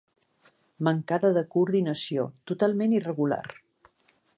Mancada 0.87 1.31
de 1.37 1.45
coordinació, 1.57 2.27
totalment 2.53 3.01
irregular. 3.03 3.43